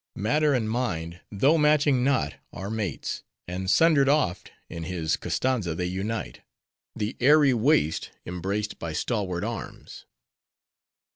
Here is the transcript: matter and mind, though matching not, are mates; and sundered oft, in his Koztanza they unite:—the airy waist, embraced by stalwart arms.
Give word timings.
matter 0.15 0.55
and 0.55 0.67
mind, 0.67 1.21
though 1.31 1.59
matching 1.59 2.03
not, 2.03 2.33
are 2.51 2.71
mates; 2.71 3.21
and 3.47 3.69
sundered 3.69 4.09
oft, 4.09 4.51
in 4.67 4.81
his 4.85 5.15
Koztanza 5.15 5.75
they 5.77 5.85
unite:—the 5.85 7.17
airy 7.19 7.53
waist, 7.53 8.09
embraced 8.25 8.79
by 8.79 8.93
stalwart 8.93 9.43
arms. 9.43 10.07